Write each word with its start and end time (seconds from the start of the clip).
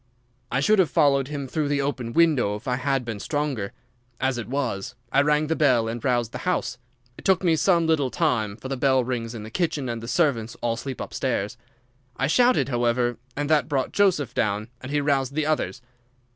"I 0.51 0.61
should 0.61 0.79
have 0.79 0.89
followed 0.89 1.27
him 1.27 1.47
through 1.47 1.67
the 1.67 1.81
open 1.83 2.11
window 2.11 2.55
if 2.55 2.67
I 2.67 2.77
had 2.77 3.05
been 3.05 3.19
stronger. 3.19 3.71
As 4.19 4.39
it 4.39 4.47
was, 4.47 4.95
I 5.11 5.21
rang 5.21 5.45
the 5.45 5.55
bell 5.55 5.87
and 5.87 6.03
roused 6.03 6.31
the 6.31 6.39
house. 6.39 6.79
It 7.19 7.23
took 7.23 7.43
me 7.43 7.55
some 7.55 7.85
little 7.85 8.09
time, 8.09 8.55
for 8.57 8.67
the 8.67 8.75
bell 8.77 9.03
rings 9.03 9.35
in 9.35 9.43
the 9.43 9.51
kitchen 9.51 9.87
and 9.87 10.01
the 10.01 10.07
servants 10.07 10.57
all 10.59 10.75
sleep 10.75 10.99
upstairs. 11.01 11.55
I 12.17 12.25
shouted, 12.25 12.69
however, 12.69 13.17
and 13.37 13.47
that 13.51 13.69
brought 13.69 13.91
Joseph 13.91 14.33
down, 14.33 14.69
and 14.81 14.91
he 14.91 14.99
roused 15.01 15.35
the 15.35 15.45
others. 15.45 15.83